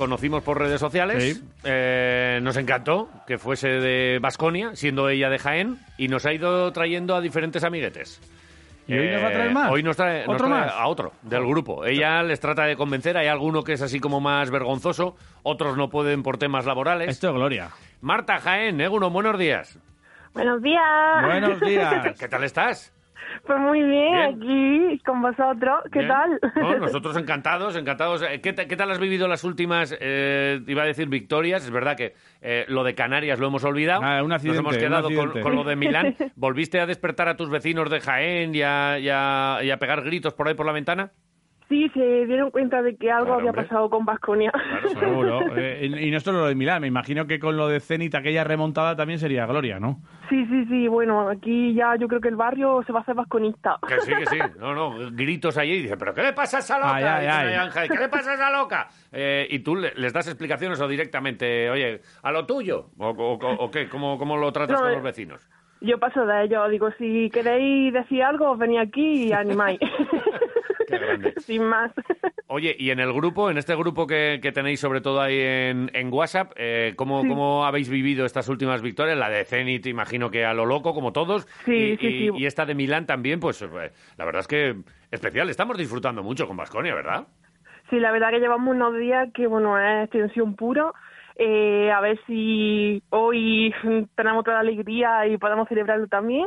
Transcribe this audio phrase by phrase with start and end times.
[0.00, 1.44] conocimos por redes sociales, Sí.
[1.64, 6.72] eh, nos encantó que fuese de Basconia, siendo ella de Jaén, y nos ha ido
[6.72, 8.18] trayendo a diferentes amiguetes.
[8.88, 9.70] ¿Y hoy nos va a traer Eh, más?
[9.70, 10.72] Hoy nos trae, nos ¿Otro trae más?
[10.74, 11.84] a otro del grupo.
[11.84, 15.90] Ella les trata de convencer, hay alguno que es así como más vergonzoso, otros no
[15.90, 17.08] pueden por temas laborales.
[17.08, 17.68] Esto es Gloria.
[18.00, 19.78] Marta Jaén, Eguno, buenos días.
[20.32, 20.82] Buenos días.
[21.24, 22.14] Buenos días.
[22.18, 22.92] ¿Qué tal estás?
[23.46, 24.88] Pues muy bien, Bien.
[24.90, 25.80] aquí con vosotros.
[25.92, 26.08] ¿Qué Bien.
[26.08, 26.40] tal?
[26.56, 28.22] No, nosotros encantados, encantados.
[28.22, 31.64] Eh, ¿Qué, qué tal has vivido las últimas, eh, iba a decir, victorias?
[31.64, 34.02] Es verdad que eh, lo de Canarias lo hemos olvidado.
[34.04, 36.16] Ah, un accidente, Nos hemos un quedado con, con lo de Milán.
[36.36, 40.02] ¿Volviste a despertar a tus vecinos de Jaén y a, y a- y a pegar
[40.02, 41.10] gritos por ahí por la ventana?
[41.70, 43.62] Sí, se dieron cuenta de que algo Claro, había hombre.
[43.64, 44.52] pasado con Vasconia.
[44.98, 45.56] Seguro.
[45.56, 48.12] Eh, y y no solo lo de Milán, me imagino que con lo de Zenit,
[48.16, 50.00] aquella remontada también sería Gloria, ¿no?
[50.28, 50.88] Sí, sí, sí.
[50.88, 53.78] Bueno, aquí ya yo creo que el barrio se va a hacer vasconista.
[53.86, 54.38] Que sí, que sí.
[54.58, 56.94] No, no, gritos allí y dice, ¿pero qué le pasa a esa loca?
[56.96, 57.54] Ay, ay, Dicen ay.
[57.54, 58.88] Ángel, ¿Qué le pasa a esa loca?
[59.12, 62.86] Eh, y tú le- les das explicaciones o directamente, oye, a lo tuyo.
[62.98, 63.88] ¿O, o- o- o qué?
[63.88, 65.48] ¿Cómo, ¿Cómo lo tratas No, con eh, los vecinos?
[65.82, 66.68] Yo paso de ello.
[66.68, 69.78] Digo, si queréis decir algo, venid aquí y animáis.
[70.90, 71.34] Qué grande.
[71.38, 71.92] Sin más.
[72.48, 75.90] Oye, y en el grupo, en este grupo que, que tenéis sobre todo ahí en,
[75.94, 79.16] en WhatsApp, eh, ¿cómo, ¿cómo habéis vivido estas últimas victorias?
[79.16, 81.46] La de Zenit, imagino que a lo loco, como todos.
[81.64, 82.34] Sí, y, sí, y- sí.
[82.38, 83.68] y esta de Milán también, pues eh,
[84.16, 84.76] la verdad es que
[85.12, 85.48] especial.
[85.48, 87.28] Estamos disfrutando mucho con Vasconia, ¿verdad?
[87.88, 90.92] Sí, la verdad que llevamos unos días que, bueno, es tensión pura.
[91.42, 93.72] Eh, a ver si hoy
[94.14, 96.46] tenemos toda la alegría y podemos celebrarlo también.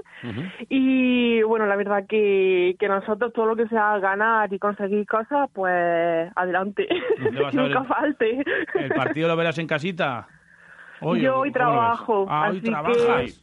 [0.69, 5.49] Y bueno, la verdad que, que nosotros todo lo que sea ganar y conseguir cosas,
[5.51, 6.87] pues adelante.
[7.19, 8.43] ¿Dónde vas a ver Nunca el- falte.
[8.75, 10.27] ¿El partido lo verás en casita?
[11.01, 11.53] Yo ¿cómo hoy lo ves?
[11.53, 13.39] trabajo, Ah, hoy así que- trabajas.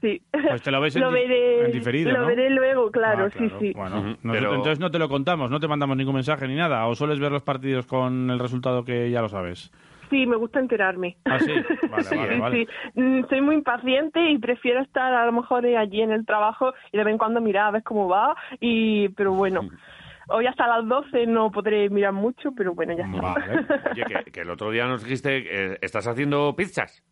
[0.00, 0.22] Sí.
[0.30, 2.26] Pues te lo ves en, veré, en diferido, Lo ¿no?
[2.26, 3.72] veré luego, claro, Ah, sí, sí.
[3.74, 6.54] Bueno, Ujú, nosotros- pero- entonces no te lo contamos, no te mandamos ningún mensaje ni
[6.54, 6.86] nada.
[6.86, 9.70] ¿O sueles ver los partidos con el resultado que ya lo sabes?
[10.10, 11.16] Sí, me gusta enterarme.
[11.24, 11.52] Ah, sí.
[11.90, 12.56] Vale, Sí, vale, sí, vale.
[12.66, 13.00] sí.
[13.00, 16.72] Mm, Soy muy impaciente y prefiero estar a lo mejor eh, allí en el trabajo
[16.92, 18.34] y de vez en cuando mirar a ver cómo va.
[18.60, 19.60] y Pero bueno,
[20.28, 23.20] hoy hasta las 12 no podré mirar mucho, pero bueno, ya está.
[23.20, 23.66] Vale.
[23.92, 27.02] Oye, que, que el otro día nos dijiste que estás haciendo pizzas.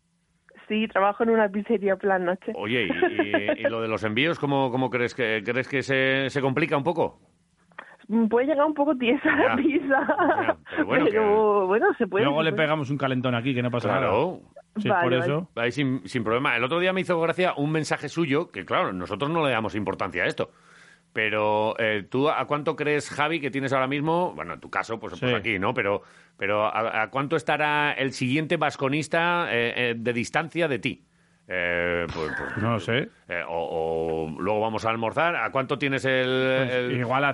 [0.67, 2.55] Sí, trabajo en una pizzería por las noches.
[2.57, 6.29] Oye, y, y- y lo de los envíos, ¿cómo, cómo crees que crees que se,
[6.29, 7.19] se complica un poco?
[8.09, 9.49] Mm, Puede llegar un poco tiesa Ya.
[9.49, 11.19] la pizza, Ya, pero bueno, que-
[11.67, 12.25] bueno, se puede.
[12.25, 13.99] Luego se le pegamos un calentón aquí, que no pasa nada.
[14.01, 14.41] Claro.
[14.77, 15.23] Sí, Vale, por vale.
[15.25, 15.49] eso.
[15.55, 16.55] Ahí sin, sin problema.
[16.55, 19.75] El otro día me hizo gracia un mensaje suyo, que claro, nosotros no le damos
[19.75, 20.51] importancia a esto.
[21.11, 24.31] Pero eh, tú, ¿a cuánto crees, Javi, que tienes ahora mismo?
[24.35, 25.35] Bueno, en tu caso, pues, pues Sí.
[25.35, 25.73] aquí, ¿no?
[25.73, 26.03] Pero,
[26.37, 31.03] pero ¿a, a cuánto estará el siguiente vasconista eh, eh, de distancia de ti?
[31.51, 33.09] Eh, pues, pues, No lo sé.
[33.27, 35.35] eh, o, o luego vamos a almorzar.
[35.35, 36.27] ¿A cuánto tienes el,
[36.57, 37.29] Pues el- igual a,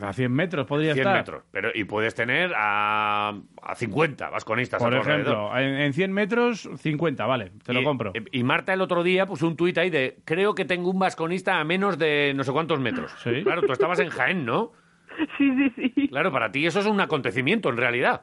[0.00, 1.16] a 100 metros podría 100 estar.
[1.18, 1.42] metros?
[1.52, 6.68] Pero, y puedes tener a, a 50 vasconistas Por a ejemplo, en, en 100 metros,
[6.78, 8.12] 50, vale, te lo compro.
[8.32, 11.60] Y Marta el otro día puso un tuit ahí de creo que tengo un vasconista
[11.60, 13.12] a menos de no sé cuántos metros.
[13.22, 13.42] Sí.
[13.42, 14.72] Claro, tú estabas en Jaén, ¿no?
[15.36, 16.08] Sí, sí, sí.
[16.08, 18.22] Claro, para ti eso es un acontecimiento en realidad.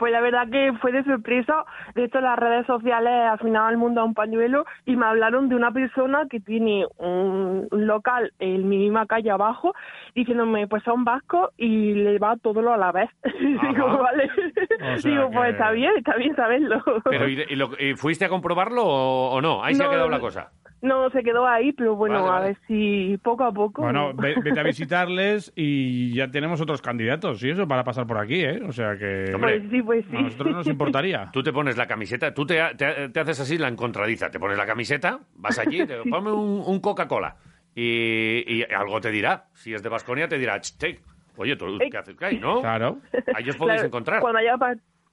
[0.00, 1.64] Pues la verdad que fue de sorpresa.
[1.94, 5.48] De hecho, las redes sociales al final el mundo a un pañuelo y me hablaron
[5.50, 9.74] de una persona que tiene un, local en mi misma calle abajo
[10.14, 13.10] diciéndome, pues son vascos y le va todo lo a la vez.
[13.40, 14.30] Digo, vale.
[14.94, 16.82] O sea Digo, que- pues está bien, está bien saberlo.
[17.04, 19.62] Pero ¿y, y lo- y fuiste a comprobarlo o, o no?
[19.62, 20.50] Ahí se ha quedado la cosa.
[20.82, 22.46] No, se quedó ahí, pero bueno, Vale, a vale.
[22.48, 23.82] ver si poco a poco.
[23.82, 28.16] Bueno, ve- vete a visitarles y ya tenemos otros candidatos y eso para pasar por
[28.18, 28.60] aquí, ¿eh?
[28.66, 30.16] O sea que Hombre, Pues sí, pues sí.
[30.16, 31.28] a nosotros nos importaría.
[31.32, 34.56] Tú te pones la camiseta, tú te, te- te haces así la encontradiza, te pones
[34.56, 37.36] la camiseta, vas allí, te, ponme un, un Coca-Cola
[37.74, 39.44] y, y algo te dirá.
[39.54, 41.00] Si es de Vasconia te dirá, "Ch, te,
[41.36, 42.16] oye, ¿tú qué haces?
[42.16, 42.60] ¿Qué hay, no?
[42.60, 42.98] Claro.
[43.34, 44.20] Ahí os podéis Claro, encontrar.
[44.20, 44.56] Cuando haya,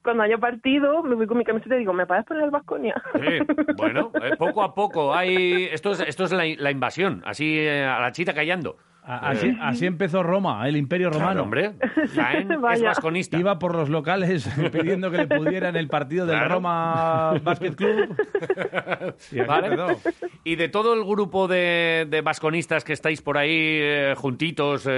[0.02, 2.94] cuando haya partido, me voy con mi camiseta y digo, ¿me puedes poner el Vasconia?
[3.14, 3.38] Sí,
[3.76, 5.64] bueno, eh, poco a poco hay...
[5.72, 8.76] Esto es, esto es la, la invasión, así eh, a la chita callando.
[9.10, 11.42] A- Así, así empezó Roma, el Imperio Claro, Romano.
[11.44, 11.72] hombre.
[12.14, 13.38] Jaén es vasconista.
[13.38, 16.56] Iba por los locales pidiendo que le pudieran el partido del Claro.
[16.56, 18.14] Roma Basket Club.
[19.32, 19.96] Y ¿Vale?
[20.44, 23.50] Y de todo el grupo de, de vasconistas que estáis por ahí
[23.80, 24.90] eh, juntitos, eh,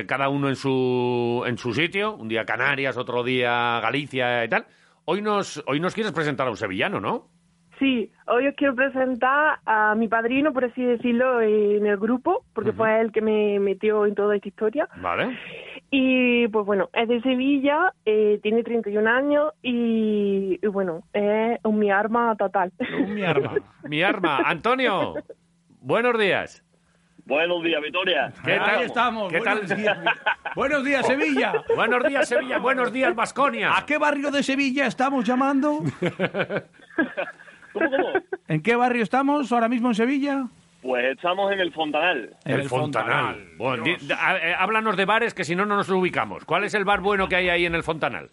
[0.00, 4.48] eh, cada uno en su, en su sitio, un día Canarias, otro día Galicia y
[4.48, 4.66] tal,
[5.04, 7.28] hoy nos, hoy nos quieres presentar a un sevillano, ¿no?
[7.82, 12.70] Sí, hoy os quiero presentar a mi padrino, por así decirlo, en el grupo, porque
[12.70, 14.88] fue él que me metió en toda esta historia.
[14.98, 15.36] Vale.
[15.90, 21.80] Y pues bueno, es de Sevilla, eh, tiene 31 años y, y bueno, es un
[21.80, 22.70] mi arma total.
[23.08, 23.54] Mi arma.
[23.88, 24.36] Mi arma.
[24.46, 25.14] Antonio,
[25.80, 26.64] buenos días.
[27.24, 28.32] Buenos días, Victoria.
[28.44, 28.76] ¿Qué tal?
[28.76, 29.32] Ahí estamos.
[29.32, 29.76] ¿Qué buenos tal?
[29.76, 29.98] días.
[30.54, 31.64] Buenos días, Sevilla.
[31.74, 32.58] Buenos días, Sevilla.
[32.58, 33.76] Buenos días, Vasconia.
[33.76, 35.80] ¿A qué barrio de Sevilla estamos llamando?
[37.72, 38.08] ¿Cómo, cómo?
[38.48, 40.44] ¿En qué barrio estamos ahora mismo en Sevilla?
[40.82, 42.30] Pues estamos en el Fontanal.
[42.44, 43.44] El Fontanal.
[43.56, 46.44] Bueno, di- di- a- eh, háblanos de bares que si no, no nos ubicamos.
[46.44, 48.30] ¿Cuál es el bar bueno que hay ahí en el Fontanal?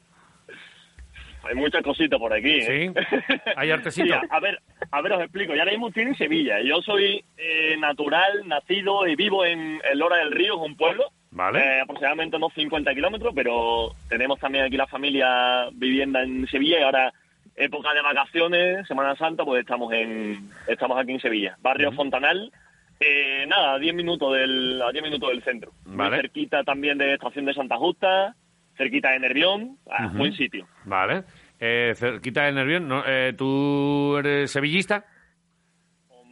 [1.47, 2.49] Hay muchas cositas por aquí.
[2.59, 2.91] ¿eh?
[2.93, 3.33] Sí.
[3.55, 4.03] Hay artesito.
[4.05, 4.59] Mira, a ver,
[4.91, 5.53] a ver, os explico.
[5.55, 6.61] Ya ahora mismo estoy en Sevilla.
[6.61, 11.05] Yo soy eh, natural, nacido y vivo en, en Lora del Río, es un pueblo.
[11.31, 11.59] Vale.
[11.59, 16.83] eh, aproximadamente unos 50 kilómetros, pero tenemos también aquí la familia vivienda en Sevilla y
[16.83, 17.13] ahora
[17.59, 21.57] época de vacaciones, Semana Santa, pues estamos en estamos aquí en Sevilla.
[21.61, 22.51] Barrio Fontanal,
[22.99, 25.71] eh, nada, a 10 minutos del a 10 minutos del centro.
[25.85, 28.35] Muy cerquita también de Estación de Santa Justa,
[28.77, 30.67] cerquita de Nervión, ah, buen sitio.
[30.85, 31.23] Vale.
[31.59, 33.03] Eh, cerquita del Nervión, ¿no?
[33.05, 35.05] Eh, ¿tú eres sevillista?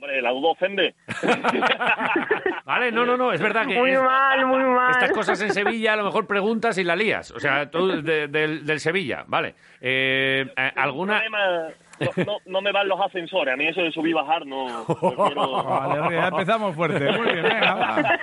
[0.07, 0.95] Hombre, la duda ofende.
[2.65, 4.92] Vale, no, no, no, es verdad que Muy es- mal, muy mal.
[4.92, 7.31] estas cosas en Sevilla a lo mejor preguntas y la lías.
[7.31, 9.56] O sea, tú de- del, del Sevilla, vale.
[9.81, 11.21] Eh, eh, ¿Alguna...?
[11.30, 13.54] no, no- no me van los ascensores.
[13.54, 14.86] A mí eso de subir y bajar no.
[14.86, 17.12] prefiero- Vale, ya empezamos fuerte.
[17.12, 18.19] Muy bien, venga, va.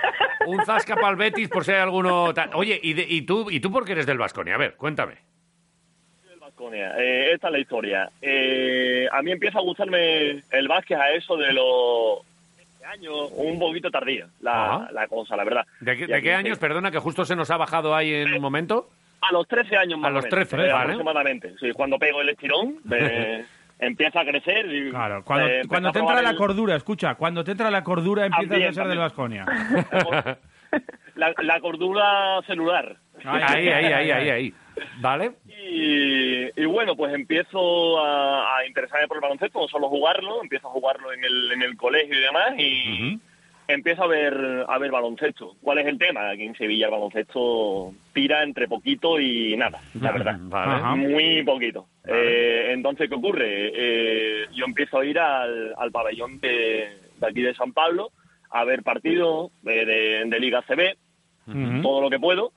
[0.47, 2.33] Un zasca pa'l Betis por si hay alguno...
[2.53, 4.55] Oye, ¿y, de- y tú, ¿y tú por qué eres del Vasconia?
[4.55, 5.17] A ver, cuéntame.
[6.57, 6.95] Del Baskonia.
[6.97, 8.09] Eh, esta es la historia.
[8.21, 12.19] Eh, a mí empieza a gustarme el básquet a eso de los
[12.57, 15.65] 20 años, un poquito tardía, la, la cosa, la verdad.
[15.79, 16.57] ¿De, qué- de qué años?
[16.59, 18.89] Perdona, que justo se nos ha bajado ahí en un momento.
[19.21, 20.83] A los 13 años más A los o menos, 13, eh, vale.
[20.93, 21.55] aproximadamente.
[21.59, 23.43] Sí, cuando pego el estirón, eh,
[23.79, 24.65] empieza a crecer.
[24.73, 27.83] Y, Claro, cuando, eh, cuando te entra la el- cordura, escucha, cuando te entra la
[27.83, 28.99] cordura empiezas a ser del.
[28.99, 29.45] Vasconia.
[31.15, 32.97] la, la cordura celular.
[33.23, 34.53] Ahí, ahí, ahí, ahí, ahí.
[34.99, 35.31] ¿Vale?
[35.47, 40.67] Y, y bueno, pues empiezo a, a interesarme por el baloncesto, no solo jugarlo, empiezo
[40.67, 43.19] a jugarlo en el, en el colegio y demás, y
[43.67, 45.55] empiezo a ver, a ver baloncesto.
[45.61, 46.29] ¿Cuál es el tema?
[46.29, 50.35] Aquí en Sevilla el baloncesto tira entre poquito y nada, la verdad.
[50.39, 50.97] Vale.
[51.07, 51.87] Muy poquito.
[52.05, 52.19] Vale.
[52.21, 53.71] Eh, entonces, ¿qué ocurre?
[53.73, 58.11] Eh, yo empiezo a ir al, al pabellón de, de aquí de San Pablo
[58.51, 60.95] a ver partidos de, de- de Liga CB,
[61.81, 62.51] todo lo que puedo.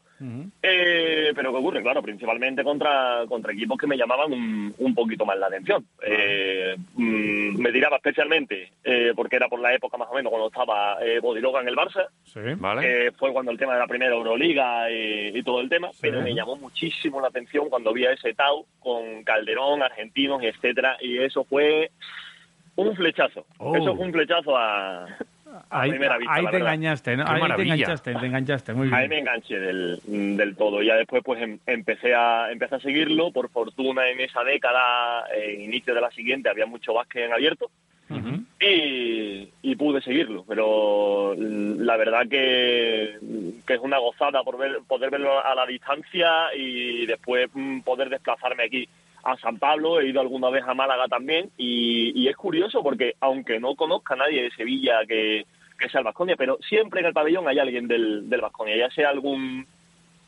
[0.62, 1.82] Eh, pero ¿qué ocurre?
[1.82, 5.86] Claro, principalmente contra, contra equipos que me llamaban un, un poquito más la atención.
[6.02, 10.48] Eh, mm, me tiraba especialmente, eh, porque era por la época más o menos cuando
[10.48, 12.40] estaba eh, Bodiroga en el Barça, Sí.
[12.58, 12.82] ¿Vale?
[12.82, 16.20] que fue cuando el tema de la primera Euroliga y, y todo el tema, pero
[16.20, 21.18] me llamó muchísimo la atención cuando vi a ese Tau con Calderón, argentinos etcétera, y
[21.18, 21.90] eso fue
[22.76, 23.44] un flechazo.
[23.58, 23.74] Oh.
[23.76, 25.08] Eso fue un flechazo a, a
[25.70, 26.34] Ahí, primera vista.
[26.34, 26.74] ahí la te verdad.
[26.74, 27.24] engañaste, ¿no?
[27.24, 29.20] Qué Ahí te enganchaste, te enganchaste, muy Ahí me bien.
[29.28, 30.82] enganché del, del todo.
[30.82, 33.30] Ya después pues em- empecé a empecé a seguirlo.
[33.32, 35.24] Por fortuna en esa década,
[35.58, 37.70] inicio de la siguiente, había mucho básquet en abierto
[38.60, 40.44] y, y pude seguirlo.
[40.48, 43.18] Pero mm, la verdad que,
[43.66, 48.08] que es una gozada por ver, poder verlo a la distancia y después mm, poder
[48.08, 48.88] desplazarme aquí
[49.24, 50.00] a San Pablo.
[50.00, 54.14] He ido alguna vez a Málaga también y, y es curioso porque aunque no conozca
[54.14, 55.44] a nadie de Sevilla que,
[55.78, 58.90] que sea el Vasconia, pero siempre en el pabellón hay alguien del, del Vasconia, ya
[58.90, 59.66] sea algún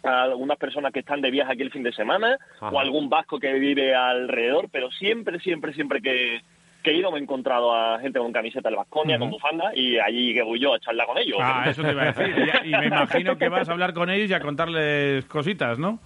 [0.02, 2.70] algunas personas que están de viaje aquí el fin de semana Ajá.
[2.70, 6.40] o algún vasco que vive alrededor, pero siempre, siempre, siempre que,
[6.82, 9.99] que he ido me he encontrado a gente con camiseta del Vasconia, con bufanda, y
[9.99, 11.37] allí que voy yo a charlar con ellos.
[11.40, 12.35] Ah, eso te iba a decir.
[12.64, 15.99] Y, y me imagino que vas a hablar con ellos y a contarles cositas, ¿no?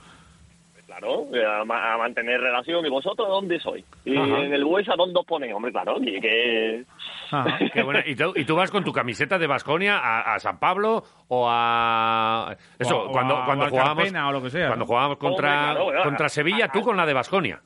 [0.98, 1.26] Claro,
[1.60, 2.84] a, ma- a mantener relación.
[2.86, 3.84] ¿Y vosotros dónde sois?
[4.04, 4.38] Y Ajá.
[4.44, 5.52] en el Buesa, ¿dónde os ponéis?
[5.54, 6.84] Hombre, claro, y que...
[7.30, 7.58] Ajá.
[7.72, 8.02] Qué buena.
[8.06, 11.46] ¿Y, tú, y tú vas con tu camiseta de Vasconia a, a San Pablo o
[11.50, 12.56] a...
[12.78, 13.96] Eso, O cuando, o a cuando jugábamos...
[13.96, 14.86] Valcarpena o lo que sea, Cuando ¿no?
[14.86, 16.04] jugábamos contra, Hombre, claro, claro.
[16.04, 17.60] contra Sevilla, tú con la de Vasconia.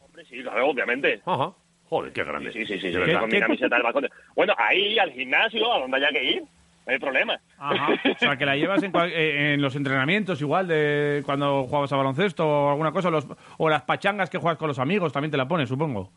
[0.00, 1.20] Hombre, sí, claro, obviamente.
[1.26, 1.52] Ajá.
[1.88, 2.52] Joder, qué grande.
[2.52, 4.10] Sí, sí, sí, sí, De sí, con ¿Qué- mi camiseta del Vasconia.
[4.36, 6.42] Bueno, ahí al gimnasio, a donde haya que ir,
[6.86, 7.38] no hay problema.
[7.58, 7.88] Ajá.
[8.14, 11.96] O sea, que la llevas en, eh, en los entrenamientos igual de cuando jugabas a
[11.96, 13.26] baloncesto o alguna cosa, los-
[13.58, 16.10] o las pachangas que juegas con los amigos también te la pones, supongo.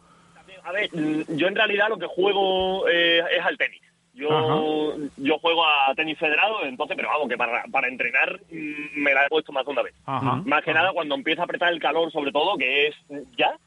[0.63, 3.81] A ver, mm, yo en realidad lo que juego eh, es al tenis.
[4.15, 9.01] Yo Yo, yo juego a tenis federado, entonces, pero vamos, que para, para entrenar mm,
[9.01, 9.93] me la he puesto más de una vez.
[10.05, 10.35] Ajá.
[10.45, 12.95] Más que nada cuando empieza a apretar el calor, sobre todo, que es
[13.37, 13.57] ya,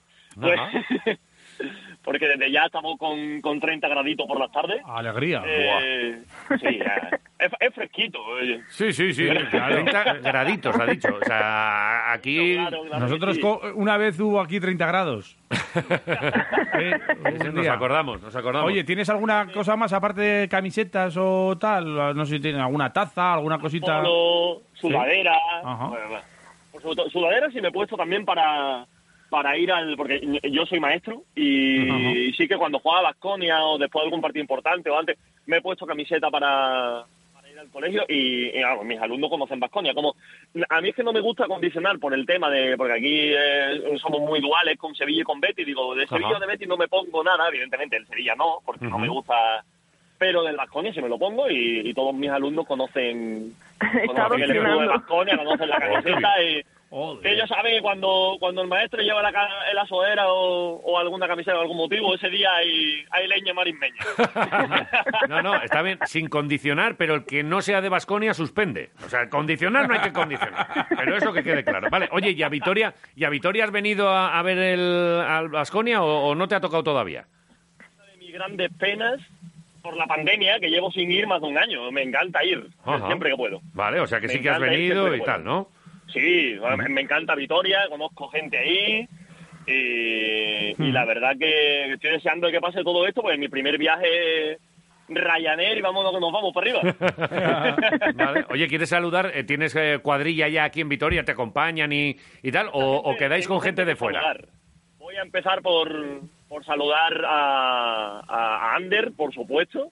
[0.40, 0.58] pues.
[2.06, 4.80] porque desde ya estamos con, con 30 graditos por las tardes.
[4.86, 5.42] Alegría.
[5.44, 6.22] Eh,
[6.58, 6.78] sí,
[7.38, 8.22] es, es fresquito.
[8.24, 8.62] oye.
[8.68, 9.26] Sí, sí, sí.
[9.26, 11.08] 30 graditos, ha dicho.
[11.20, 12.54] O sea, aquí...
[12.54, 13.42] Claro, claro Nosotros sí.
[13.42, 15.36] co- una vez hubo aquí 30 grados.
[16.78, 16.98] Eh,
[17.52, 18.70] Nos acordamos, nos acordamos.
[18.70, 22.14] Oye, ¿tienes alguna cosa más aparte de camisetas o tal?
[22.16, 24.02] No sé si tienes alguna taza, alguna cosita.
[24.02, 25.36] Polo, sudadera.
[25.64, 25.86] Ajá.
[25.88, 26.24] bueno, bueno.
[26.72, 28.86] Por supuesto, sudadera sí me he puesto también para
[29.28, 31.98] para ir al porque yo soy maestro y, Ajá.
[32.36, 35.58] sí que cuando jugaba a Basconia o después de algún partido importante o antes me
[35.58, 37.04] he puesto camiseta para,
[37.34, 38.52] para ir al colegio y,
[38.84, 40.14] mis alumnos conocen Basconia como
[40.68, 43.98] a mí es que no me gusta condicionar por el tema de porque aquí eh,
[44.00, 46.36] somos muy duales con Sevilla y con Betis digo de Sevilla Ajá.
[46.36, 49.64] o de Betis no me pongo nada evidentemente el Sevilla no porque no me gusta
[50.18, 53.52] pero del Vasconia se me lo pongo y, y todos mis alumnos conocen,
[54.06, 54.86] conocen el escudo de.
[54.86, 56.62] Vasconia, conocen la camiseta y
[57.20, 59.32] Que ellos saben que cuando, cuando el maestro lleva la,
[59.74, 63.96] la sudadera o, o alguna camiseta por algún motivo, ese día hay, hay leña marismeña.
[65.28, 68.90] No, no, está bien, sin condicionar, pero el que no sea de Basconia suspende.
[69.04, 70.86] O sea, condicionar no hay que condicionar.
[70.96, 71.88] Pero eso que quede claro.
[71.90, 75.48] Vale, oye, ¿y a Vitoria, ¿y a Vitoria has venido a, a ver el, al
[75.48, 77.26] Basconia o, o no te ha tocado todavía?
[78.12, 79.20] de mis grandes penas
[79.82, 81.90] por la pandemia, que llevo sin ir más de un año.
[81.90, 83.06] Me encanta ir, Ajá.
[83.06, 83.60] siempre que puedo.
[83.74, 85.42] Vale, o sea que Me sí que has venido y tal.
[85.44, 85.68] ¿no?
[86.12, 86.56] Sí,
[86.88, 89.08] me, encanta Vitoria, conozco gente ahí.
[89.66, 90.82] Y, Hmm.
[90.84, 94.58] y la verdad que estoy deseando que pase todo esto, pues mi primer viaje
[95.08, 95.82] Ryanair y
[96.12, 96.80] que nos vamos para arriba.
[98.14, 98.44] Vale.
[98.50, 99.32] Oye, ¿quieres saludar?
[99.34, 101.24] Eh, ¿Tienes eh, cuadrilla ya aquí en Vitoria?
[101.24, 102.68] ¿Te acompañan y, y tal?
[102.72, 104.20] ¿O, o quedáis con gente de fuera?
[104.20, 104.48] saludar.
[104.98, 105.88] Voy a empezar por,
[106.48, 109.90] por saludar a, a- Ander, por supuesto.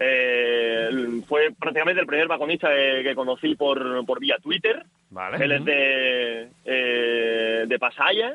[0.00, 0.88] Eh,
[1.28, 4.84] fue prácticamente el primer balconista que, que conocí por, por vía Twitter.
[5.12, 5.44] Vale.
[5.44, 8.32] Él es de, eh, de Pasaya.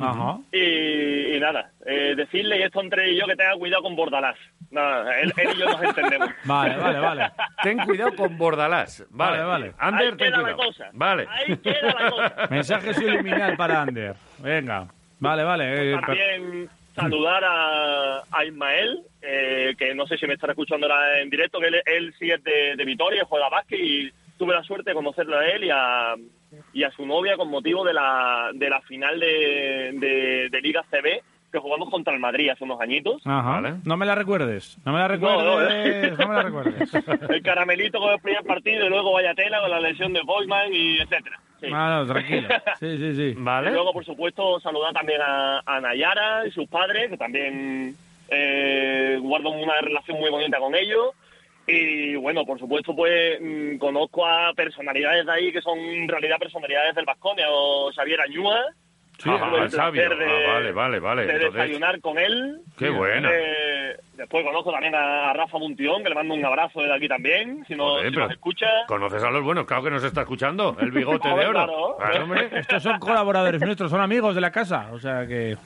[0.00, 0.38] Ajá.
[0.52, 4.36] Y, y nada, eh, decirle esto entre yo que tenga cuidado con Bordalás.
[4.70, 6.28] Nada, él, él y yo nos entendemos.
[6.44, 7.30] Vale, vale, vale.
[7.64, 9.04] Ten cuidado con Bordalás.
[9.10, 9.72] Vale, Vale, vale.
[9.78, 10.90] Ander, Ahí ten queda la cosa.
[10.92, 11.26] Vale.
[11.28, 12.34] Ahí queda la cosa.
[12.50, 14.14] Mensaje subliminal para Ander.
[14.38, 14.86] Venga.
[15.18, 15.64] Vale, vale.
[15.64, 20.86] eh, per- También saludar a, a Ismael, eh, que no sé si me estará escuchando
[20.86, 24.54] ahora en directo, que él, él sí es de, de Vitoria, juega básquet y tuve
[24.54, 26.14] la suerte de conocerlo a él y a,
[26.72, 30.84] y a su novia con motivo de la, de la final de, de, de Liga
[30.90, 33.22] CB que jugamos contra el Madrid hace unos añitos.
[33.24, 33.60] Ajá.
[33.60, 33.76] Vale.
[33.84, 34.78] No me la recuerdes.
[34.84, 35.14] No me la no.
[35.14, 36.18] recuerdes.
[36.18, 36.94] No, me la recuerdes.
[37.30, 40.72] El caramelito con el primer partido y luego vaya tela con la lesión de Boyman
[40.72, 41.40] y etcétera.
[41.60, 41.66] Sí.
[41.72, 42.48] Ah, no, tranquilo.
[42.78, 43.34] Sí, sí, sí.
[43.36, 47.96] Y luego, por supuesto, saludar también a, a Nayara y sus padres, que también
[48.28, 51.14] eh, guardo una relación muy bonita con ellos.
[51.70, 56.38] Y bueno, por supuesto, pues mm, conozco a personalidades de ahí que son en realidad
[56.38, 58.58] personalidades del Vasconia, o Xavier Añúa.
[59.18, 60.00] Sí, Ajá, Tuve el sabio.
[60.06, 61.26] placer de- Ah, vale, vale, vale.
[61.26, 62.60] de Entonces, desayunar con él.
[62.78, 63.28] qué buena.
[63.32, 67.64] Eh, después conozco también a Rafa Muntión, que le mando un abrazo desde aquí también,
[67.66, 68.66] si, no, Joder, si pero nos escucha.
[68.86, 69.66] ¿Conoces a los buenos?
[69.66, 70.76] Claro que nos está escuchando.
[70.80, 71.96] El bigote de oro.
[71.98, 72.22] claro.
[72.22, 72.48] hombre.
[72.52, 74.88] Estos son colaboradores nuestros, son amigos de la casa.
[74.92, 75.56] O sea que.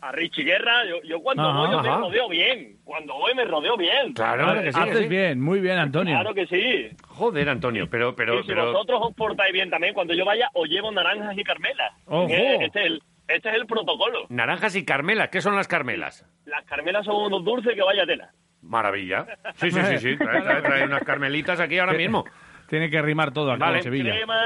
[0.00, 2.76] A Richie Guerra, yo, yo cuando Ajá, voy yo me rodeo bien.
[2.84, 4.12] Cuando voy me rodeo bien.
[4.14, 5.08] Claro que sí, que Haces sí.
[5.08, 6.14] bien, muy bien, Antonio.
[6.14, 6.96] Claro que sí.
[7.08, 8.72] Joder, Antonio, pero, pero, y si pero...
[8.72, 11.92] vosotros os portáis bien también, cuando yo vaya os llevo naranjas y carmelas.
[12.06, 12.28] Ojo.
[12.30, 14.26] Este es el, este es el protocolo.
[14.28, 15.28] Naranjas y carmelas.
[15.30, 16.24] ¿Qué son las carmelas?
[16.44, 18.30] Las carmelas son unos dulces que vaya tela.
[18.62, 19.26] Maravilla.
[19.54, 20.16] Sí, sí, sí, sí.
[20.16, 22.24] Trae, trae- trae unas carmelitas aquí ahora mismo.
[22.68, 23.78] Tiene que rimar todo aquí Vale.
[23.78, 24.12] en Sevilla.
[24.14, 24.40] Crema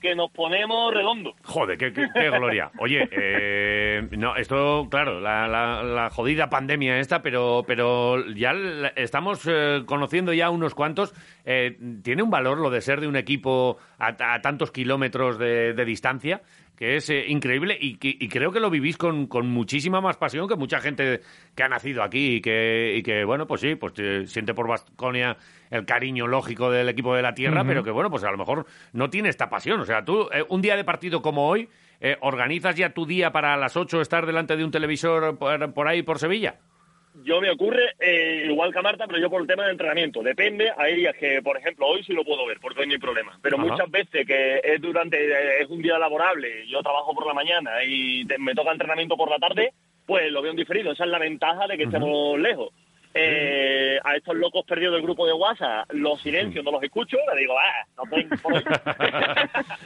[0.00, 1.34] que nos ponemos redondo.
[1.44, 2.70] Joder, qué, qué- qué gloria.
[2.78, 8.88] Oye, eh, no, esto, claro, la, la- la jodida pandemia esta, pero, pero ya la-
[8.96, 11.14] estamos eh, conociendo ya unos cuantos.
[11.44, 15.72] Eh, ¿Tiene un valor lo de ser de un equipo a, a tantos kilómetros de,
[15.74, 16.42] de distancia?
[16.76, 20.18] Que es eh, increíble y, que- y creo que lo vivís con, con muchísima más
[20.18, 21.20] pasión que mucha gente
[21.54, 24.68] que ha nacido aquí y que, y que bueno, pues sí, pues eh, siente por
[24.68, 25.38] Vasconia
[25.70, 28.66] el cariño lógico del equipo de la tierra, pero que bueno, pues a lo mejor
[28.92, 29.80] no tiene esta pasión.
[29.80, 31.68] O sea, tú, eh, un día de partido como hoy,
[32.00, 35.72] eh, ¿organizas ya tu día para a las 8 estar delante de un televisor por,
[35.72, 36.56] por ahí, por Sevilla?
[37.24, 40.22] Yo me ocurre eh, igual que a Marta, pero yo por el tema de entrenamiento.
[40.22, 42.98] Depende, hay días que, por ejemplo, hoy sí lo puedo ver, porque hoy no hay
[42.98, 43.38] problema.
[43.40, 43.66] Pero Ajá.
[43.66, 47.70] muchas veces que es durante, eh, es un día laborable, yo trabajo por la mañana
[47.86, 49.72] y te- me toca entrenamiento por la tarde,
[50.04, 50.92] pues lo veo en diferido.
[50.92, 52.68] Esa es la ventaja de que estemos lejos.
[53.18, 57.40] Eh, a estos locos perdidos del grupo de WhatsApp, los silencios no los escucho, le
[57.40, 58.52] digo, ah, no ven por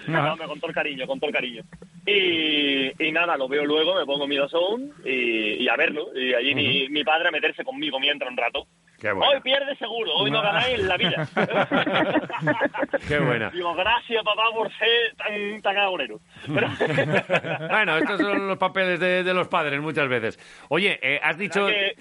[0.09, 1.63] no, me con todo el cariño, con todo el cariño.
[2.07, 6.09] Y, y nada, lo veo luego, me pongo mi dazón y, y a verlo.
[6.15, 8.67] Y allí mi, mi padre a meterse conmigo mientras un rato.
[9.01, 9.33] Qué buena.
[9.33, 11.27] Hoy pierde seguro, hoy no ganáis en la vida.
[13.09, 13.49] Qué buena.
[13.49, 16.21] Digo, gracias papá por ser tan, tan agorero.
[16.47, 16.69] Pero,
[17.71, 20.39] Bueno, estos son los papeles de, de los padres muchas veces.
[20.69, 21.67] Oye, eh, has dicho...
[21.67, 21.97] que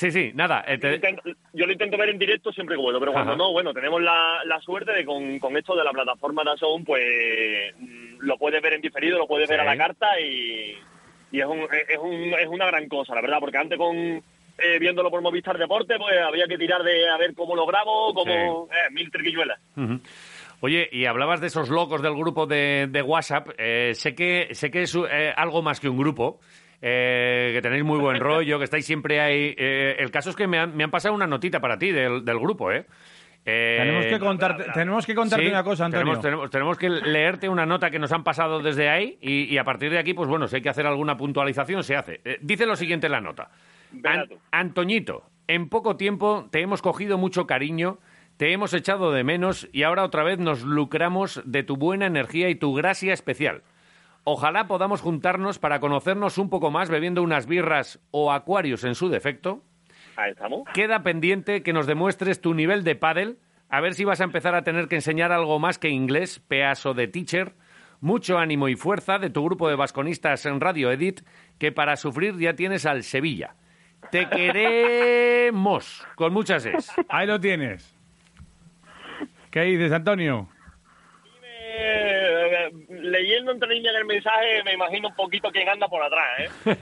[0.00, 0.64] Sí, sí, nada.
[0.66, 3.32] eh, yo, te- intento, yo lo intento ver en directo siempre que puedo, pero cuando
[3.32, 3.36] Ajá.
[3.38, 6.84] no, bueno, tenemos la, la suerte de con, con esto de la plataforma de Azón,
[6.86, 7.04] pues
[7.78, 10.74] mm, lo puedes ver en diferido, lo puedes ver a la carta y,
[11.32, 14.78] y es, un, es, un, es una gran cosa, la verdad, porque antes con eh,
[14.80, 18.68] viéndolo por Movistar Deporte, pues había que tirar de a ver cómo lo grabo, cómo...
[18.72, 19.60] Eh, mil triquilluelas.
[19.76, 20.00] Ujú.
[20.62, 23.48] Oye, y hablabas de esos locos del grupo de, de WhatsApp.
[23.58, 26.40] Eh, sé que sé que es eh, algo más que un grupo.
[26.82, 29.54] Eh, que tenéis muy buen rollo, que estáis siempre ahí.
[29.56, 32.24] Eh, el caso es que me han, me han pasado una notita para ti del,
[32.24, 32.86] del grupo, ¿eh?
[33.46, 36.04] Eh, Tenemos que contarte, tenemos que contarte sí, una cosa, Antonio.
[36.04, 39.56] Tenemos, tenemos- tenemos que leerte una nota que nos han pasado desde ahí y, y
[39.56, 42.20] a partir de aquí, pues bueno, si hay que hacer alguna puntualización, se hace.
[42.26, 43.50] Eh, dice lo siguiente en la nota.
[44.04, 44.26] An-.
[44.50, 47.98] Antoñito, en poco tiempo te hemos cogido mucho cariño,
[48.36, 52.50] te hemos echado de menos y ahora otra vez nos lucramos de tu buena energía
[52.50, 53.62] y tu gracia especial.
[54.24, 59.08] Ojalá podamos juntarnos para conocernos un poco más bebiendo unas birras o acuarios en su
[59.08, 59.62] defecto.
[60.16, 60.68] Ahí estamos.
[60.74, 64.54] Queda pendiente que nos demuestres tu nivel de pádel, a ver si vas a empezar
[64.54, 67.54] a tener que enseñar algo más que inglés, peaso de teacher.
[68.00, 71.20] Mucho ánimo y fuerza de tu grupo de vasconistas en Radio Edit,
[71.58, 73.54] que para sufrir ya tienes al Sevilla.
[74.10, 76.90] Te queremos con muchas es.
[77.08, 77.94] Ahí lo tienes.
[79.50, 80.48] ¿Qué dices, Antonio?
[82.70, 86.50] Eh, leyendo entre líneas del mensaje me imagino un poquito quién anda por atrás, ¿eh?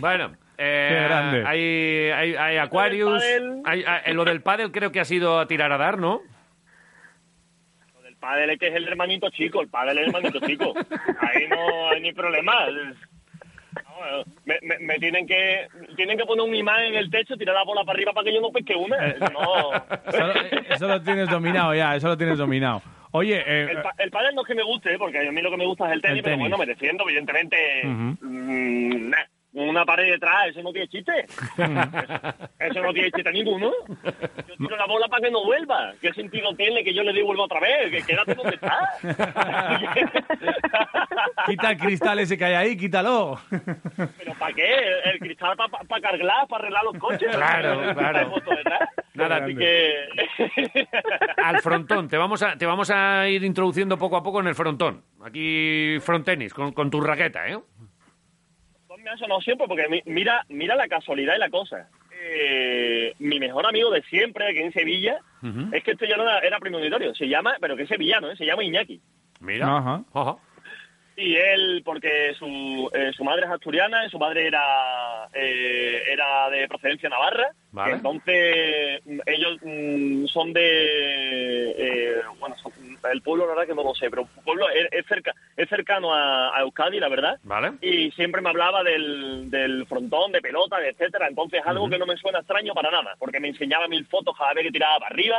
[0.00, 1.44] Bueno, eh, grande.
[1.46, 3.22] hay, hay, hay Aquarius,
[3.64, 6.22] hay- hay- lo del pádel creo que ha sido a tirar a dar, ¿no?
[7.94, 10.74] Lo del pádel es que es el hermanito chico, el pádel es el hermanito chico.
[11.20, 12.66] Ahí no hay ni problema.
[12.68, 17.54] No, me, me- me tienen que tienen que poner un imán en el techo, tirar
[17.54, 18.96] la bola para arriba para que yo no pesque una.
[19.32, 19.72] No.
[20.70, 22.82] Eso lo tienes dominado ya, eso lo tienes dominado.
[23.12, 25.50] Oye, eh, El, pa- el pádel no es que me guste, porque a mí lo
[25.50, 27.56] que me gusta es el tenis, El pero bueno, me defiendo, evidentemente.
[29.54, 31.12] Una pared detrás, eso no tiene chiste.
[32.58, 33.70] eso no tiene chiste ninguno.
[34.48, 35.92] Yo tiro la bola para que no vuelva.
[36.00, 37.90] ¿Qué sentido tiene que yo le devuelva otra vez?
[37.90, 38.78] Que quédate donde está.
[41.46, 43.38] quita el cristal ese que hay ahí, quítalo.
[44.18, 44.74] ¿Pero para qué?
[45.04, 47.36] ¿El cristal para pa, pa carglar, para arreglar los coches?
[47.36, 48.34] Claro, ¿El claro.
[49.14, 49.92] Nada, Así que...
[51.36, 54.54] Al frontón, te vamos a, te vamos a ir introduciendo poco a poco en el
[54.54, 55.04] frontón.
[55.22, 57.58] Aquí frontenis, con, con tu raqueta, ¿eh?
[59.02, 61.88] Me ha sonado siempre porque mi- mira, mira la casualidad y la cosa.
[62.24, 65.18] Eh, mi mejor amigo de siempre, aquí en Sevilla,
[65.72, 68.36] es que este ya no era, era premonitorio, se llama, pero que es sevillano, ¿eh?
[68.36, 69.00] se llama Iñaki.
[69.40, 69.76] Mira.
[69.78, 70.02] Ajá.
[70.14, 70.36] Ajá.
[71.16, 76.48] Y él, porque su, eh, su madre es asturiana y su madre era, eh, era
[76.48, 77.50] de procedencia navarra.
[77.72, 77.94] Vale.
[77.94, 81.70] Entonces, mm, ellos mm, son de.
[81.76, 82.71] eh, bueno, son-
[83.10, 85.68] el pueblo, la verdad que no lo sé, pero el pueblo es, es cerca, es
[85.68, 87.38] cercano a, a Euskadi, la verdad.
[87.42, 87.72] Vale.
[87.80, 91.28] Y siempre me hablaba del, del frontón, de pelota, de etcétera.
[91.28, 94.54] Entonces, algo que no me suena extraño para nada, porque me enseñaba mil fotos cada
[94.54, 95.38] vez que tiraba para arriba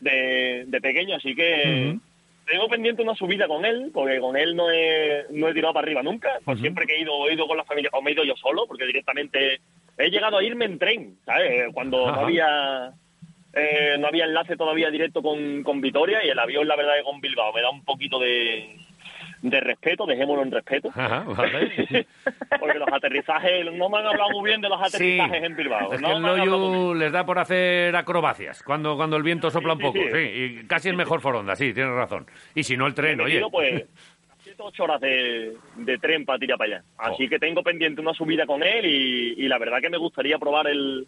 [0.00, 1.98] de, de pequeño, así que.
[2.46, 5.84] Tengo pendiente una subida con él, porque con él no he, no he tirado para
[5.84, 6.40] arriba nunca.
[6.44, 8.34] Pues siempre que he ido, he ido con la familia, o me he ido yo
[8.34, 9.60] solo, porque directamente
[9.96, 11.72] he llegado a irme en tren, ¿sabes?
[11.72, 12.92] Cuando no había
[13.52, 17.02] eh, no había enlace todavía directo con, con Vitoria y el avión, la verdad, que
[17.04, 18.76] con Bilbao me da un poquito de,
[19.42, 20.90] de respeto, dejémoslo en respeto.
[20.94, 22.06] Ajá, vale.
[22.60, 25.18] porque los aterrizajes, no me han hablado muy bien de los Sí.
[25.18, 25.92] aterrizajes en Bilbao.
[25.92, 26.48] Es que no el.
[26.48, 29.98] Loyu les da por hacer acrobacias cuando, cuando el viento sopla un poco.
[29.98, 30.08] sí.
[30.12, 30.18] Sí,
[30.62, 32.26] y casi es mejor foronda, sí, tienes razón.
[32.54, 33.34] Y si no, el tren, oye.
[33.34, 33.84] metido, pues,
[34.42, 36.84] 7 8 horas de, de tren para tirar para allá.
[36.98, 37.28] Así Oh.
[37.30, 40.66] que tengo pendiente una subida con él y, y la verdad que me gustaría probar
[40.66, 41.06] el,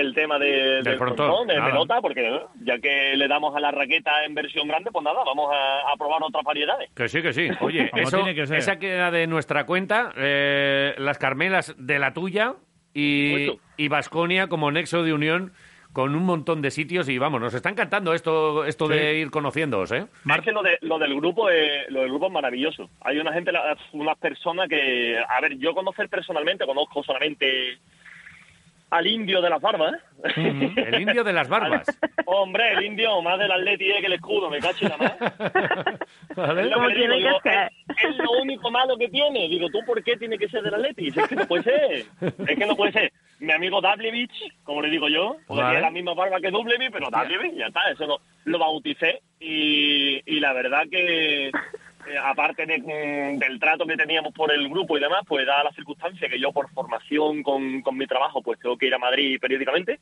[0.00, 2.48] el tema de, del frontón, frontón, de pelota, porque ¿no?
[2.64, 5.96] ya que le damos a la raqueta en versión grande, pues nada, vamos a, a
[5.96, 6.90] probar otras variedades.
[6.94, 7.48] Que sí, que sí.
[7.60, 8.58] Oye, eso, tiene que ser.
[8.58, 12.54] esa queda de nuestra cuenta, eh, las Carmelas de la tuya
[12.94, 15.52] y, y Vasconia como nexo de unión
[15.92, 19.92] con un montón de sitios y vamos, nos está encantando esto, esto de ir conociéndoos,
[19.92, 20.04] ¿eh?
[20.28, 22.90] Es que lo, de, lo del grupo es, lo del grupo es maravilloso.
[23.00, 27.78] Hay una gente, la- unas personas que, a ver, yo conocer personalmente, conozco solamente
[28.90, 29.94] al indio de las barbas.
[29.94, 30.74] ¿eh?
[30.76, 31.86] El indio de las barbas.
[32.26, 35.18] Hombre, el indio más del Atleti es que el escudo, me cacho y nada más.
[36.36, 36.62] ¿Vale?
[36.62, 37.72] Es lo Como que digo, tiene que digo, ser.
[37.88, 39.48] Es, es lo único malo que tiene.
[39.48, 41.08] Digo, ¿tú por qué tiene que ser del Atleti?
[41.08, 42.06] Es que no puede ser.
[42.20, 43.12] Es que no puede ser.
[43.40, 44.32] Mi amigo Dablevich,
[44.64, 45.74] como le digo yo, porque Vale.
[45.74, 49.20] tiene la misma barba que Dublevich, pero Dablevich, ya está, eso lo, lo bauticé.
[49.40, 51.50] Y, y la verdad que
[52.06, 52.78] eh, aparte de,
[53.38, 56.52] del trato que teníamos por el grupo y demás, pues da la circunstancia que yo
[56.52, 59.98] por formación con, con mi trabajo pues tengo que ir a Madrid periódicamente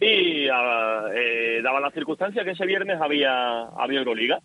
[0.00, 4.38] y ah, eh, daba la circunstancia que ese viernes había, había Euroliga.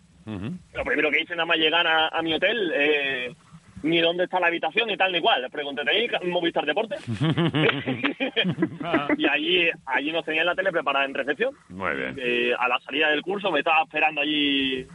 [0.74, 3.34] Lo primero que hice nada más llegar a, a mi hotel, eh,
[3.82, 5.48] ni dónde está la habitación ni tal ni cual.
[5.50, 7.00] Pregunté, ¿tenéis Movistar Deportes?
[9.16, 11.54] y allí, allí nos tenían la tele preparada en recepción.
[11.68, 12.16] Muy bien.
[12.18, 14.86] Eh, a la salida del curso me estaba esperando allí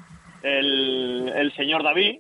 [0.44, 2.20] el, el señor David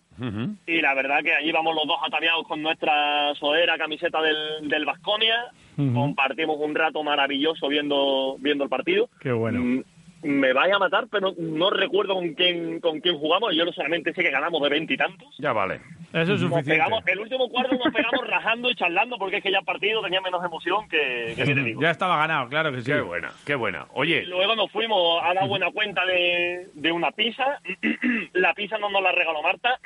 [0.66, 4.86] y la verdad que allí vamos los dos ataviados con nuestra sodera camiseta del, del
[4.86, 5.52] Vasconia.
[5.76, 9.10] Compartimos un rato maravilloso viendo, viendo el partido.
[9.20, 9.84] Qué bueno.
[10.24, 13.54] Me vaya a matar, pero no recuerdo con quién con quién jugamos.
[13.56, 15.36] Yo no solamente sé que ganamos de veintitantos.
[15.38, 15.82] Ya vale.
[16.14, 16.72] Eso es Nos suficiente.
[16.72, 20.02] pegamos, el último cuarto nos pegamos rajando y charlando porque es que ya el partido
[20.04, 21.82] tenía menos emoción que, que ¿qué te digo.
[21.82, 22.92] Ya estaba ganado, claro que sí.
[22.92, 23.88] Qué buena, qué buena.
[23.94, 27.60] Oye, Luego nos fuimos a dar buena cuenta de, de una pizza.
[28.34, 29.80] la pizza no nos la regaló Marta.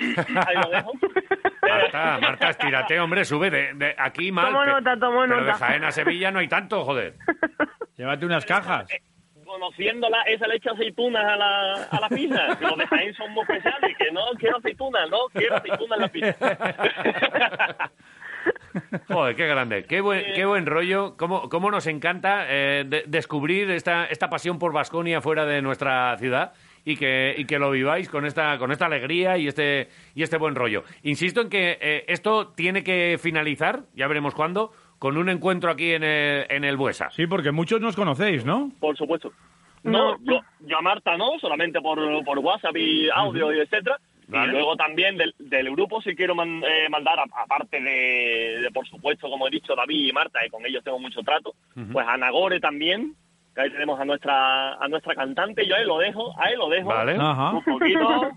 [0.45, 0.91] Ahí lo dejo.
[1.61, 4.47] Marta, Marta, estírate, hombre, sube de, de aquí mal.
[4.51, 5.53] Tomo nota, tomo pero de nota.
[5.53, 7.15] Jaén a Sevilla no hay tanto, joder.
[7.97, 8.87] Llévate unas cajas.
[9.57, 12.55] Conociéndola, esa le echa aceitunas a la, a la pizza.
[12.59, 13.97] Que los de Jaén son muy especiales.
[13.97, 16.57] Que no quiero aceitunas, no quiero aceitunas en la pizza.
[19.09, 21.17] Joder, qué grande, qué buen, qué buen rollo.
[21.17, 26.15] Cómo, cómo nos encanta eh, de- descubrir esta, esta pasión por Vasconia fuera de nuestra
[26.17, 26.53] ciudad
[26.85, 30.37] y que, y que lo viváis con esta, con esta alegría y este, y este
[30.37, 30.83] buen rollo.
[31.03, 35.93] Insisto en que eh, esto tiene que finalizar, ya veremos cuándo, con un encuentro aquí
[35.93, 37.09] en el, en el Buesa.
[37.11, 38.71] Sí, porque muchos nos conocéis, ¿no?
[38.79, 39.33] Por supuesto.
[39.91, 40.17] No, No.
[40.23, 43.97] yo, yo a Marta no, solamente por, por WhatsApp y audio y etcétera.
[44.29, 44.47] Vale.
[44.49, 48.85] Y luego también del, del grupo si quiero man- eh, mandar, aparte de, de, por
[48.85, 51.53] supuesto, como he dicho, David y Marta, y con ellos tengo mucho trato,
[51.93, 53.15] pues a Nagore también,
[53.55, 56.89] que ahí tenemos a nuestra a nuestra cantante, yo ahí lo dejo, ahí lo dejo,
[56.89, 57.15] Vale.
[57.17, 57.51] Ajá.
[57.53, 58.29] un poquito,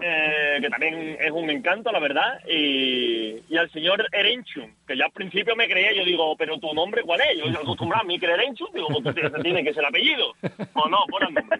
[0.00, 5.04] eh, que también es un encanto, la verdad, y, y al señor Erenchun, que yo
[5.04, 8.06] al principio me creía, yo digo, pero tu nombre cuál es, yo, yo acostumbrado a
[8.06, 10.32] mí que era Erenchun, digo, pues tiene que ser el apellido,
[10.74, 11.58] o no, pon el nombre.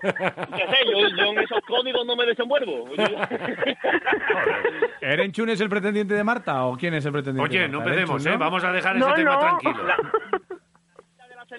[0.00, 0.90] ¿Qué sé?
[0.90, 2.88] Yo, yo en esos códigos no me desenvuelvo.
[5.00, 7.90] ¿Erenchun es el pretendiente de Marta o quién es el pretendiente Oye, de no Marta?
[7.94, 8.38] empecemos, Erenchun, ¿eh?
[8.38, 8.44] ¿no?
[8.44, 9.40] Vamos a dejar No, ese tema no.
[9.40, 9.86] tranquilo.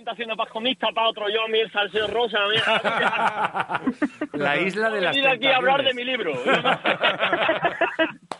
[0.04, 2.38] de las tentaciones vasconistas para otro yo, mi salseo rosa.
[2.50, 3.82] mira.
[4.34, 6.34] La isla de He las aquí a hablar de mi libro.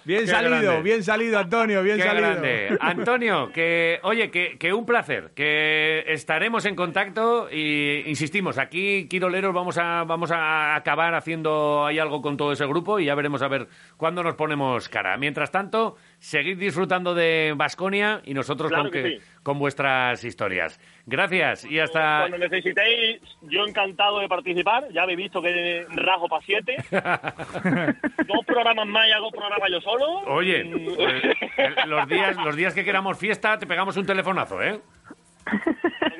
[0.06, 0.82] Bien Qué salido, grande.
[0.82, 2.28] bien salido, Antonio, bien Qué salido.
[2.32, 2.78] grande.
[2.82, 9.54] Antonio, que oye, que, que un placer, que estaremos en contacto y insistimos, aquí Quiroleros
[9.54, 13.42] vamos a vamos a acabar haciendo ahí algo con todo ese grupo y ya veremos
[13.44, 15.16] a ver cuándo nos ponemos cara.
[15.16, 19.26] Mientras tanto, seguid disfrutando de Vasconia y nosotros Claro con, que que- sí.
[19.44, 20.80] Con vuestras historias.
[21.06, 24.86] Gracias y hasta Cuando necesitéis, yo encantado de participar.
[24.92, 26.78] Ya habéis visto que rajo para siete.
[26.92, 30.20] dos programas más y hago programa yo solo.
[30.28, 30.96] Oye, Mm.
[30.96, 31.24] pues,
[31.58, 34.80] eh, los días los días que queramos fiesta te pegamos un telefonazo, ¿eh?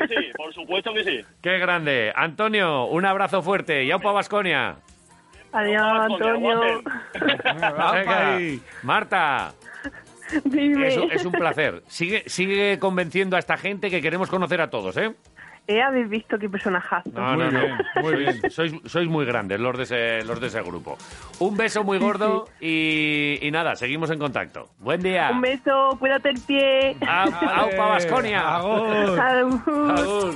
[0.10, 1.22] Sí, por supuesto que sí.
[1.42, 2.12] Qué grande.
[2.16, 3.86] Antonio, un abrazo fuerte.
[3.86, 4.76] Yaupa Vasconia.
[5.54, 6.82] Adiós, Antonio.
[8.84, 9.54] Marta,
[10.46, 10.88] Dime.
[10.88, 11.84] es, es un placer.
[11.88, 15.14] Sigue, sigue convenciendo a esta gente que queremos conocer a todos, ¿eh?
[15.66, 17.10] Eh, habéis visto qué personajazo.
[17.14, 17.60] No, Muy no, no.
[17.62, 18.52] bien, muy bien.
[18.52, 20.98] Sois, sois, muy grandes los de, ese, los de ese grupo.
[21.40, 24.68] Un beso muy gordo y, y nada, seguimos en contacto.
[24.80, 25.30] Buen día.
[25.32, 26.98] Un beso, cuídate el pie.
[27.00, 28.56] Au- Aupa Vasconia.
[28.58, 29.20] Agur.
[29.20, 30.36] Agur.